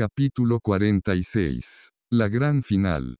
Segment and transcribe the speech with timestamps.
[0.00, 1.90] Capítulo 46.
[2.12, 3.16] La gran final.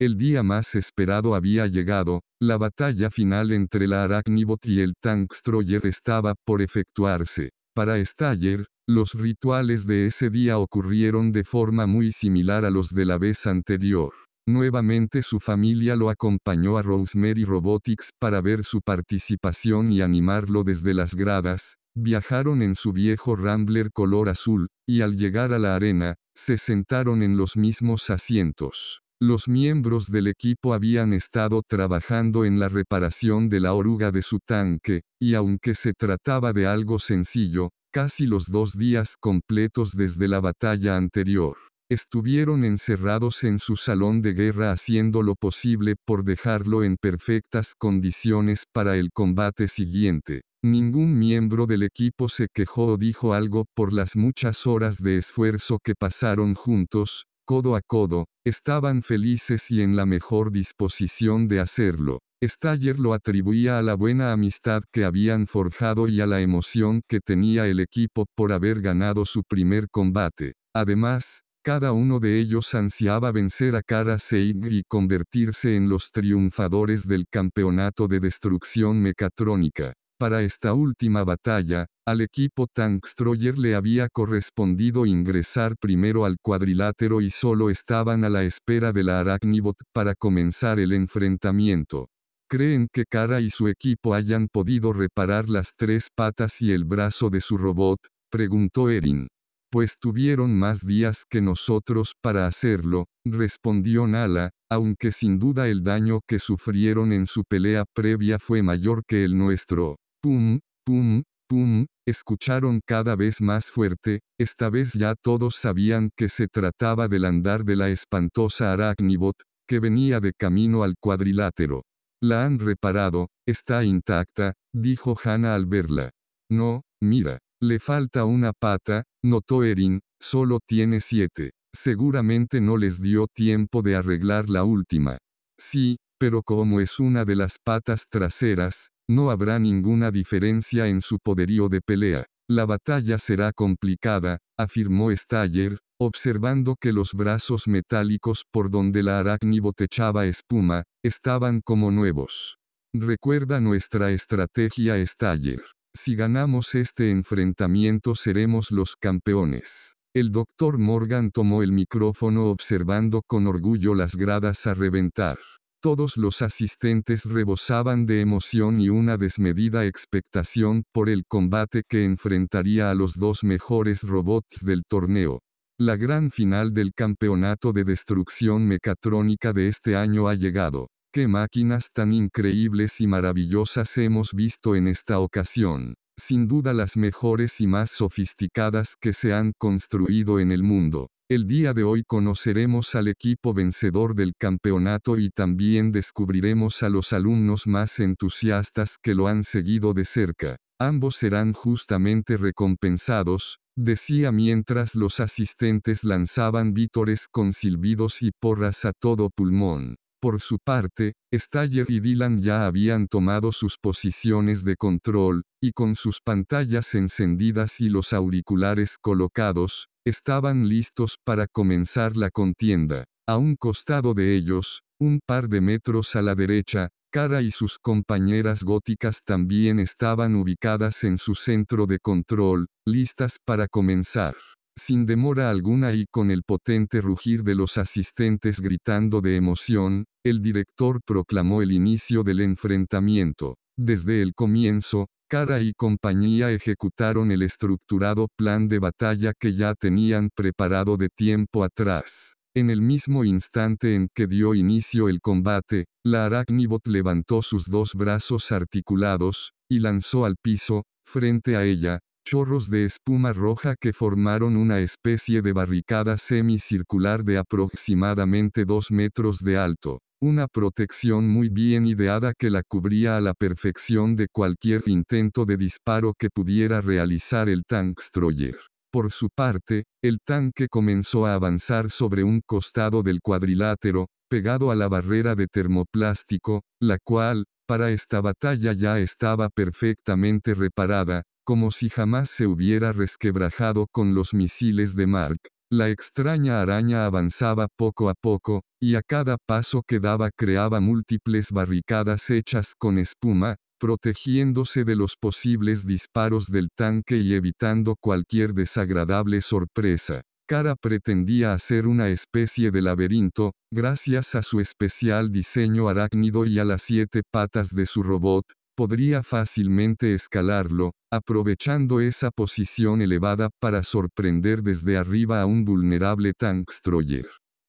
[0.00, 5.86] El día más esperado había llegado, la batalla final entre la Arachnibot y el Tankstроyer
[5.86, 7.50] estaba por efectuarse.
[7.76, 13.06] Para Staller, los rituales de ese día ocurrieron de forma muy similar a los de
[13.06, 14.12] la vez anterior.
[14.48, 20.92] Nuevamente su familia lo acompañó a Rosemary Robotics para ver su participación y animarlo desde
[20.92, 26.16] las gradas, viajaron en su viejo Rambler color azul, y al llegar a la arena,
[26.34, 29.00] se sentaron en los mismos asientos.
[29.22, 34.38] Los miembros del equipo habían estado trabajando en la reparación de la oruga de su
[34.38, 40.40] tanque, y aunque se trataba de algo sencillo, casi los dos días completos desde la
[40.40, 41.58] batalla anterior.
[41.90, 48.64] Estuvieron encerrados en su salón de guerra haciendo lo posible por dejarlo en perfectas condiciones
[48.72, 50.42] para el combate siguiente.
[50.62, 55.78] Ningún miembro del equipo se quejó o dijo algo por las muchas horas de esfuerzo
[55.82, 62.18] que pasaron juntos, codo a codo, estaban felices y en la mejor disposición de hacerlo.
[62.44, 67.20] Staller lo atribuía a la buena amistad que habían forjado y a la emoción que
[67.20, 70.52] tenía el equipo por haber ganado su primer combate.
[70.74, 77.06] Además, cada uno de ellos ansiaba vencer a Kara Seig y convertirse en los triunfadores
[77.08, 79.94] del campeonato de destrucción mecatrónica.
[80.20, 87.30] Para esta última batalla, al equipo Tankstроyer le había correspondido ingresar primero al cuadrilátero y
[87.30, 92.10] solo estaban a la espera de la Arachnibot para comenzar el enfrentamiento.
[92.50, 97.30] ¿Creen que Kara y su equipo hayan podido reparar las tres patas y el brazo
[97.30, 97.98] de su robot?
[98.30, 99.26] preguntó Erin
[99.72, 106.22] pues tuvieron más días que nosotros para hacerlo, respondió Nala, aunque sin duda el daño
[106.26, 109.96] que sufrieron en su pelea previa fue mayor que el nuestro.
[110.22, 116.46] Pum, pum, pum, escucharon cada vez más fuerte, esta vez ya todos sabían que se
[116.46, 119.36] trataba del andar de la espantosa Arachnibot,
[119.66, 121.84] que venía de camino al cuadrilátero.
[122.22, 126.10] La han reparado, está intacta, dijo Hannah al verla.
[126.50, 127.38] No, mira.
[127.62, 131.52] Le falta una pata, notó Erin, solo tiene siete.
[131.74, 135.18] Seguramente no les dio tiempo de arreglar la última.
[135.58, 141.18] Sí, pero como es una de las patas traseras, no habrá ninguna diferencia en su
[141.18, 142.26] poderío de pelea.
[142.48, 149.72] La batalla será complicada, afirmó Staller, observando que los brazos metálicos por donde la arácnido
[149.78, 152.56] echaba espuma, estaban como nuevos.
[152.94, 155.62] Recuerda nuestra estrategia Staller.
[155.92, 159.96] Si ganamos este enfrentamiento seremos los campeones.
[160.14, 165.38] El doctor Morgan tomó el micrófono observando con orgullo las gradas a reventar.
[165.82, 172.90] Todos los asistentes rebosaban de emoción y una desmedida expectación por el combate que enfrentaría
[172.90, 175.40] a los dos mejores robots del torneo.
[175.78, 180.88] La gran final del campeonato de destrucción mecatrónica de este año ha llegado.
[181.14, 185.94] Qué máquinas tan increíbles y maravillosas hemos visto en esta ocasión.
[186.18, 191.08] Sin duda las mejores y más sofisticadas que se han construido en el mundo.
[191.30, 197.12] El día de hoy conoceremos al equipo vencedor del campeonato y también descubriremos a los
[197.12, 200.56] alumnos más entusiastas que lo han seguido de cerca.
[200.80, 208.92] Ambos serán justamente recompensados, decía mientras los asistentes lanzaban vítores con silbidos y porras a
[208.92, 209.98] todo pulmón.
[210.20, 215.94] Por su parte, Staller y Dylan ya habían tomado sus posiciones de control, y con
[215.94, 223.04] sus pantallas encendidas y los auriculares colocados, estaban listos para comenzar la contienda.
[223.28, 227.80] A un costado de ellos, un par de metros a la derecha, Cara y sus
[227.80, 234.36] compañeras góticas también estaban ubicadas en su centro de control, listas para comenzar.
[234.78, 240.40] Sin demora alguna y con el potente rugir de los asistentes gritando de emoción, el
[240.40, 243.56] director proclamó el inicio del enfrentamiento.
[243.76, 250.30] Desde el comienzo, Cara y compañía ejecutaron el estructurado plan de batalla que ya tenían
[250.34, 252.34] preparado de tiempo atrás.
[252.52, 257.94] En el mismo instante en que dio inicio el combate, la Arachnibot levantó sus dos
[257.94, 264.56] brazos articulados, y lanzó al piso, frente a ella, chorros de espuma roja que formaron
[264.56, 271.86] una especie de barricada semicircular de aproximadamente 2 metros de alto, una protección muy bien
[271.86, 277.48] ideada que la cubría a la perfección de cualquier intento de disparo que pudiera realizar
[277.48, 278.56] el Tankstроyer.
[278.92, 284.74] Por su parte, el tanque comenzó a avanzar sobre un costado del cuadrilátero, pegado a
[284.74, 291.88] la barrera de termoplástico, la cual, para esta batalla ya estaba perfectamente reparada, como si
[291.88, 295.38] jamás se hubiera resquebrajado con los misiles de Mark.
[295.72, 301.52] La extraña araña avanzaba poco a poco, y a cada paso que daba creaba múltiples
[301.52, 309.40] barricadas hechas con espuma, protegiéndose de los posibles disparos del tanque y evitando cualquier desagradable
[309.42, 310.22] sorpresa.
[310.48, 316.64] Cara pretendía hacer una especie de laberinto, gracias a su especial diseño arácnido y a
[316.64, 318.44] las siete patas de su robot,
[318.80, 327.26] podría fácilmente escalarlo, aprovechando esa posición elevada para sorprender desde arriba a un vulnerable Tankstроyer.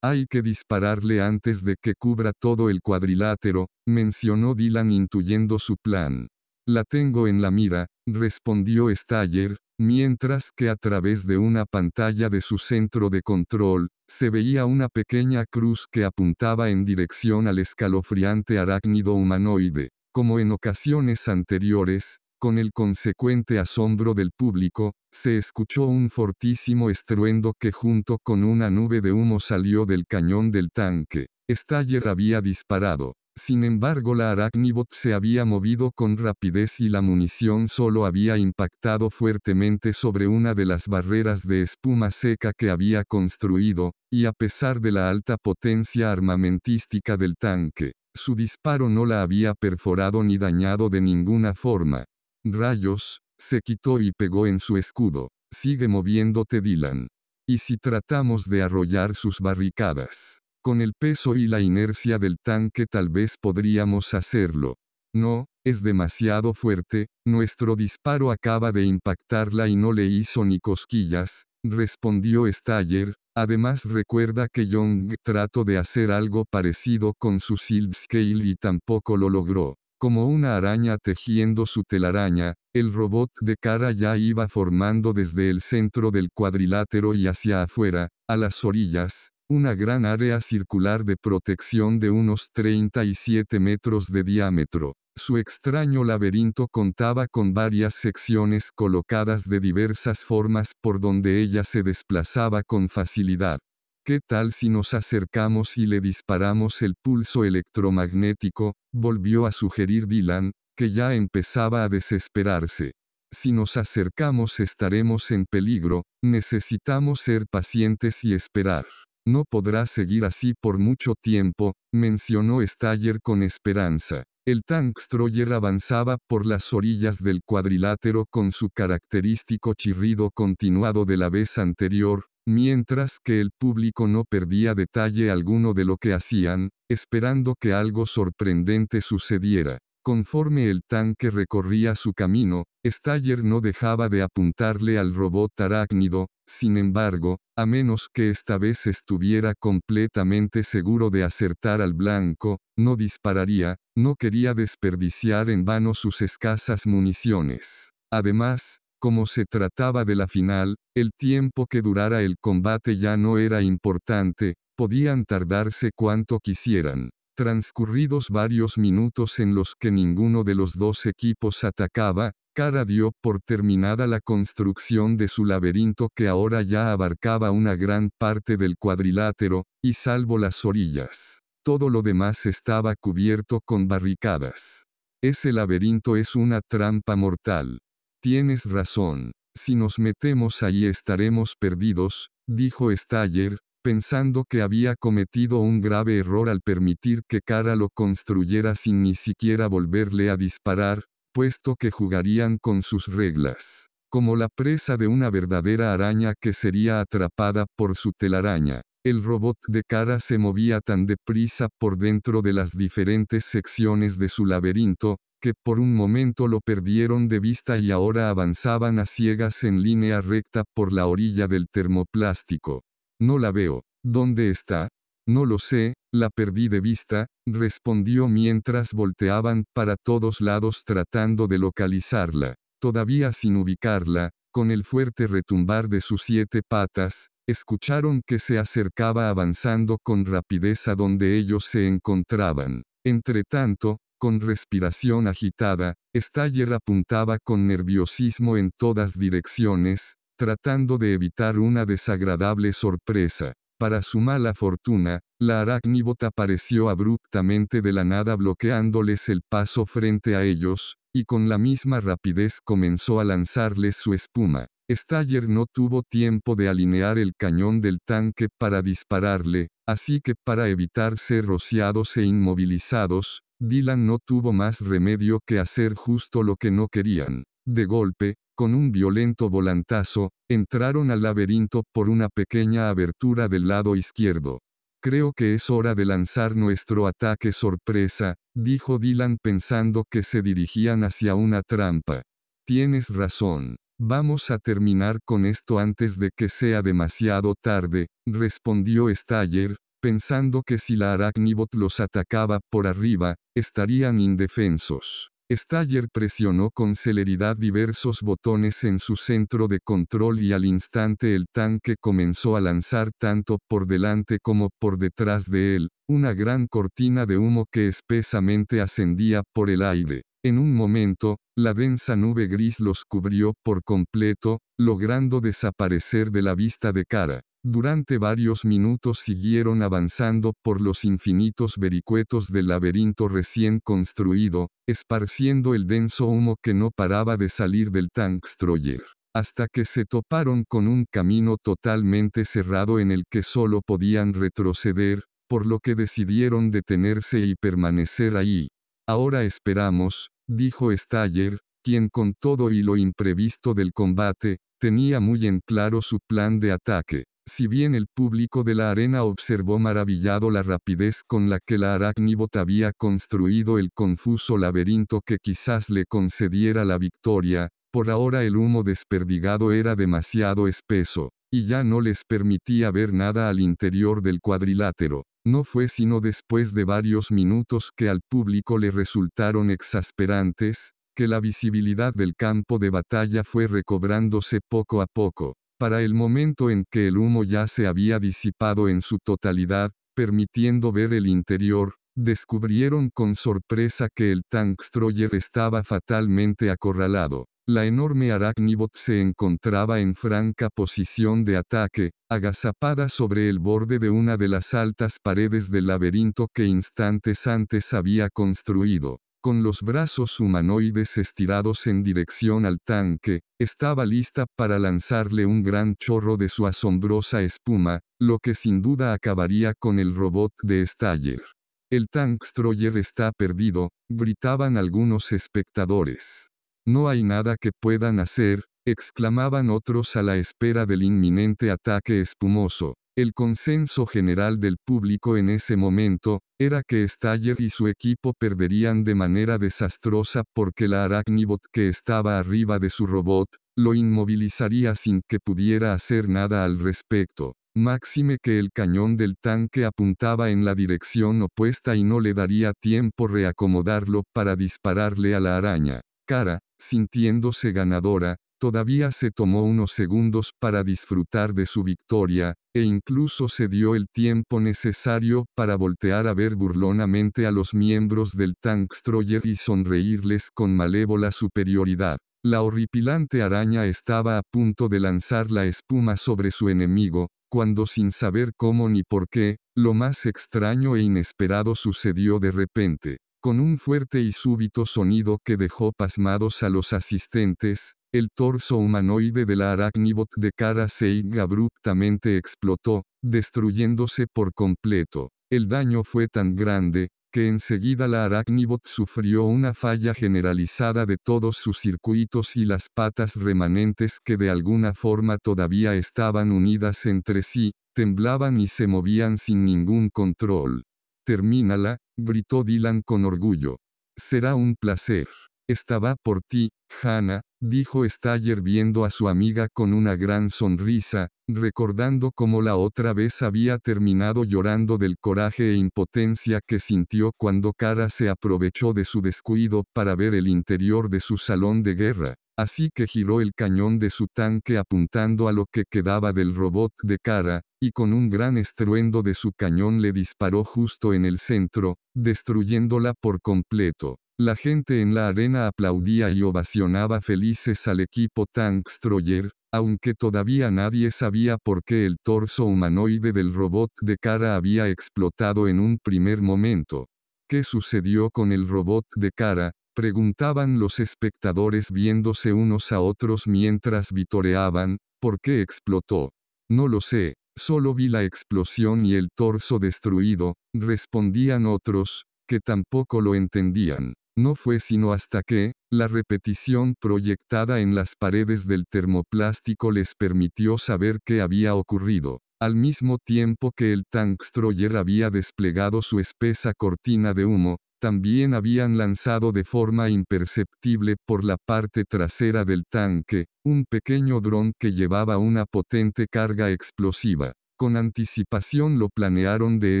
[0.02, 6.26] Hay que dispararle antes de que cubra todo el cuadrilátero, mencionó Dylan intuyendo su plan.
[6.66, 12.40] La tengo en la mira, respondió Staller, mientras que a través de una pantalla de
[12.40, 18.58] su centro de control, se veía una pequeña cruz que apuntaba en dirección al escalofriante
[18.58, 19.90] arácnido humanoide.
[20.16, 27.52] Como en ocasiones anteriores, con el consecuente asombro del público, se escuchó un fortísimo estruendo
[27.60, 31.26] que junto con una nube de humo salió del cañón del tanque.
[31.50, 33.12] Staller había disparado.
[33.38, 39.10] Sin embargo la Arachnibot se había movido con rapidez y la munición solo había impactado
[39.10, 44.80] fuertemente sobre una de las barreras de espuma seca que había construido, y a pesar
[44.80, 50.88] de la alta potencia armamentística del tanque, su disparo no la había perforado ni dañado
[50.88, 52.04] de ninguna forma.
[52.44, 55.28] Rayos, se quitó y pegó en su escudo.
[55.52, 57.08] Sigue moviéndote Dylan.
[57.48, 60.40] ¿Y si tratamos de arrollar sus barricadas?
[60.62, 64.74] Con el peso y la inercia del tanque tal vez podríamos hacerlo.
[65.14, 71.44] No, es demasiado fuerte, nuestro disparo acaba de impactarla y no le hizo ni cosquillas,
[71.70, 78.44] respondió Staller, además recuerda que Young trató de hacer algo parecido con su Silv Scale
[78.44, 79.76] y tampoco lo logró.
[79.98, 85.62] Como una araña tejiendo su telaraña, el robot de cara ya iba formando desde el
[85.62, 91.98] centro del cuadrilátero y hacia afuera, a las orillas, una gran área circular de protección
[91.98, 94.94] de unos 37 metros de diámetro.
[95.18, 101.82] Su extraño laberinto contaba con varias secciones colocadas de diversas formas por donde ella se
[101.82, 103.58] desplazaba con facilidad.
[104.04, 108.74] ¿Qué tal si nos acercamos y le disparamos el pulso electromagnético?
[108.92, 112.92] volvió a sugerir Dylan, que ya empezaba a desesperarse.
[113.32, 118.86] Si nos acercamos estaremos en peligro, necesitamos ser pacientes y esperar.
[119.26, 124.22] No podrá seguir así por mucho tiempo, mencionó Staller con esperanza.
[124.46, 131.30] El Tankstроyer avanzaba por las orillas del cuadrilátero con su característico chirrido continuado de la
[131.30, 137.56] vez anterior, mientras que el público no perdía detalle alguno de lo que hacían, esperando
[137.60, 139.78] que algo sorprendente sucediera.
[140.06, 146.76] Conforme el tanque recorría su camino, Staller no dejaba de apuntarle al robot arácnido, sin
[146.76, 153.78] embargo, a menos que esta vez estuviera completamente seguro de acertar al blanco, no dispararía,
[153.96, 157.90] no quería desperdiciar en vano sus escasas municiones.
[158.08, 163.38] Además, como se trataba de la final, el tiempo que durara el combate ya no
[163.38, 167.10] era importante, podían tardarse cuanto quisieran.
[167.36, 173.42] Transcurridos varios minutos en los que ninguno de los dos equipos atacaba, Cara dio por
[173.42, 179.66] terminada la construcción de su laberinto que ahora ya abarcaba una gran parte del cuadrilátero,
[179.84, 181.42] y salvo las orillas.
[181.62, 184.86] Todo lo demás estaba cubierto con barricadas.
[185.22, 187.80] Ese laberinto es una trampa mortal.
[188.22, 189.32] Tienes razón.
[189.54, 196.48] Si nos metemos ahí estaremos perdidos, dijo Staller, pensando que había cometido un grave error
[196.48, 202.58] al permitir que Cara lo construyera sin ni siquiera volverle a disparar, puesto que jugarían
[202.60, 208.10] con sus reglas, como la presa de una verdadera araña que sería atrapada por su
[208.10, 208.82] telaraña.
[209.04, 214.28] El robot de cara se movía tan deprisa por dentro de las diferentes secciones de
[214.28, 219.62] su laberinto, que por un momento lo perdieron de vista y ahora avanzaban a ciegas
[219.62, 222.82] en línea recta por la orilla del termoplástico.
[223.20, 223.82] No la veo.
[224.04, 224.88] ¿Dónde está?
[225.28, 231.58] No lo sé, la perdí de vista, respondió mientras volteaban para todos lados tratando de
[231.58, 232.54] localizarla.
[232.80, 239.28] Todavía sin ubicarla, con el fuerte retumbar de sus siete patas, escucharon que se acercaba
[239.28, 242.82] avanzando con rapidez a donde ellos se encontraban.
[243.04, 251.84] Entretanto, con respiración agitada, Staller apuntaba con nerviosismo en todas direcciones, tratando de evitar una
[251.84, 253.54] desagradable sorpresa.
[253.78, 260.34] Para su mala fortuna, la arácnibot apareció abruptamente de la nada bloqueándoles el paso frente
[260.34, 264.66] a ellos, y con la misma rapidez comenzó a lanzarles su espuma.
[264.90, 270.68] Staller no tuvo tiempo de alinear el cañón del tanque para dispararle, así que para
[270.68, 276.70] evitar ser rociados e inmovilizados, Dylan no tuvo más remedio que hacer justo lo que
[276.70, 277.44] no querían.
[277.66, 283.94] De golpe, con un violento volantazo, entraron al laberinto por una pequeña abertura del lado
[283.94, 284.58] izquierdo.
[285.00, 291.04] Creo que es hora de lanzar nuestro ataque sorpresa, dijo Dylan pensando que se dirigían
[291.04, 292.22] hacia una trampa.
[292.66, 293.76] Tienes razón.
[294.00, 300.78] Vamos a terminar con esto antes de que sea demasiado tarde, respondió Staller, pensando que
[300.78, 305.30] si la Arachnibot los atacaba por arriba, estarían indefensos.
[305.48, 311.46] Staller presionó con celeridad diversos botones en su centro de control y al instante el
[311.52, 317.26] tanque comenzó a lanzar tanto por delante como por detrás de él, una gran cortina
[317.26, 320.22] de humo que espesamente ascendía por el aire.
[320.44, 326.56] En un momento, la densa nube gris los cubrió por completo, logrando desaparecer de la
[326.56, 327.42] vista de cara.
[327.68, 335.88] Durante varios minutos siguieron avanzando por los infinitos vericuetos del laberinto recién construido, esparciendo el
[335.88, 339.02] denso humo que no paraba de salir del Tankstroyer,
[339.34, 345.24] hasta que se toparon con un camino totalmente cerrado en el que solo podían retroceder,
[345.48, 348.68] por lo que decidieron detenerse y permanecer ahí.
[349.08, 355.58] Ahora esperamos, dijo Staller, quien con todo y lo imprevisto del combate, tenía muy en
[355.66, 357.24] claro su plan de ataque.
[357.48, 361.94] Si bien el público de la arena observó maravillado la rapidez con la que la
[361.94, 368.56] Arachnibot había construido el confuso laberinto que quizás le concediera la victoria, por ahora el
[368.56, 374.40] humo desperdigado era demasiado espeso, y ya no les permitía ver nada al interior del
[374.40, 375.22] cuadrilátero.
[375.46, 381.38] No fue sino después de varios minutos que al público le resultaron exasperantes, que la
[381.38, 385.54] visibilidad del campo de batalla fue recobrándose poco a poco.
[385.78, 390.90] Para el momento en que el humo ya se había disipado en su totalidad, permitiendo
[390.90, 397.44] ver el interior, descubrieron con sorpresa que el Tankstроyer estaba fatalmente acorralado.
[397.68, 404.08] La enorme Arachnibot se encontraba en franca posición de ataque, agazapada sobre el borde de
[404.08, 410.40] una de las altas paredes del laberinto que instantes antes había construido con los brazos
[410.40, 416.66] humanoides estirados en dirección al tanque, estaba lista para lanzarle un gran chorro de su
[416.66, 421.44] asombrosa espuma, lo que sin duda acabaría con el robot de Staller.
[421.92, 426.48] El Tankstроyer está perdido, gritaban algunos espectadores.
[426.84, 432.94] No hay nada que puedan hacer, exclamaban otros a la espera del inminente ataque espumoso.
[433.16, 439.04] El consenso general del público en ese momento, era que Staller y su equipo perderían
[439.04, 445.22] de manera desastrosa porque la Arachnibot que estaba arriba de su robot, lo inmovilizaría sin
[445.26, 447.54] que pudiera hacer nada al respecto.
[447.74, 452.74] Máxime que el cañón del tanque apuntaba en la dirección opuesta y no le daría
[452.74, 456.02] tiempo reacomodarlo para dispararle a la araña.
[456.26, 463.48] Cara, sintiéndose ganadora, Todavía se tomó unos segundos para disfrutar de su victoria, e incluso
[463.48, 469.44] se dio el tiempo necesario para voltear a ver burlonamente a los miembros del Tankstроyer
[469.44, 472.16] y sonreírles con malévola superioridad.
[472.42, 478.10] La horripilante araña estaba a punto de lanzar la espuma sobre su enemigo, cuando sin
[478.10, 483.18] saber cómo ni por qué, lo más extraño e inesperado sucedió de repente.
[483.42, 489.44] Con un fuerte y súbito sonido que dejó pasmados a los asistentes, el torso humanoide
[489.44, 495.30] de la Arachnibot de cara Seig abruptamente explotó, destruyéndose por completo.
[495.50, 501.58] El daño fue tan grande, que enseguida la Arachnibot sufrió una falla generalizada de todos
[501.58, 507.72] sus circuitos y las patas remanentes que de alguna forma todavía estaban unidas entre sí,
[507.94, 510.84] temblaban y se movían sin ningún control.
[511.26, 513.78] Termínala, gritó Dylan con orgullo.
[514.16, 515.28] Será un placer.
[515.68, 516.70] Estaba por ti,
[517.02, 523.12] Hannah, dijo Staller viendo a su amiga con una gran sonrisa, recordando cómo la otra
[523.12, 529.04] vez había terminado llorando del coraje e impotencia que sintió cuando Kara se aprovechó de
[529.04, 532.34] su descuido para ver el interior de su salón de guerra.
[532.56, 536.92] Así que giró el cañón de su tanque apuntando a lo que quedaba del robot
[537.02, 541.38] de Kara, y con un gran estruendo de su cañón le disparó justo en el
[541.38, 544.18] centro, destruyéndola por completo.
[544.38, 551.10] La gente en la arena aplaudía y ovacionaba felices al equipo Tankstроyer, aunque todavía nadie
[551.10, 556.42] sabía por qué el torso humanoide del robot de cara había explotado en un primer
[556.42, 557.06] momento.
[557.48, 559.72] ¿Qué sucedió con el robot de cara?
[559.94, 566.34] Preguntaban los espectadores viéndose unos a otros mientras vitoreaban, ¿por qué explotó?
[566.68, 573.22] No lo sé, solo vi la explosión y el torso destruido, respondían otros, que tampoco
[573.22, 574.12] lo entendían.
[574.38, 580.76] No fue sino hasta que, la repetición proyectada en las paredes del termoplástico les permitió
[580.76, 582.40] saber qué había ocurrido.
[582.60, 588.98] Al mismo tiempo que el Tankstroyer había desplegado su espesa cortina de humo, también habían
[588.98, 595.38] lanzado de forma imperceptible por la parte trasera del tanque, un pequeño dron que llevaba
[595.38, 597.52] una potente carga explosiva.
[597.78, 600.00] Con anticipación lo planearon de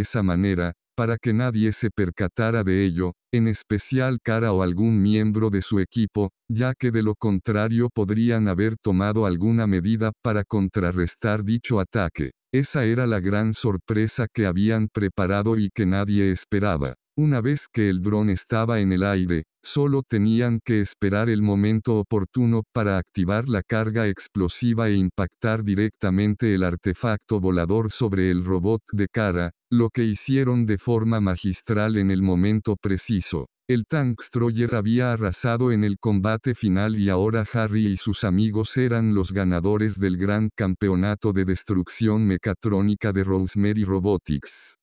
[0.00, 5.50] esa manera, para que nadie se percatara de ello, en especial Cara o algún miembro
[5.50, 11.44] de su equipo, ya que de lo contrario podrían haber tomado alguna medida para contrarrestar
[11.44, 12.30] dicho ataque.
[12.52, 16.94] Esa era la gran sorpresa que habían preparado y que nadie esperaba.
[17.18, 21.98] Una vez que el dron estaba en el aire, solo tenían que esperar el momento
[21.98, 28.82] oportuno para activar la carga explosiva e impactar directamente el artefacto volador sobre el robot
[28.92, 33.46] de cara, lo que hicieron de forma magistral en el momento preciso.
[33.66, 39.14] El Tankstроyer había arrasado en el combate final y ahora Harry y sus amigos eran
[39.14, 44.76] los ganadores del gran campeonato de destrucción mecatrónica de Rosemary Robotics.